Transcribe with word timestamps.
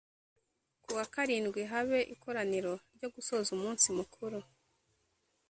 ku 0.83 0.89
wa 0.97 1.05
karindwi 1.13 1.61
habe 1.71 1.97
ikoraniro 2.13 2.73
ryo 2.95 3.07
gusoza 3.15 3.49
umunsi 3.57 3.87
mukuru 3.97 4.39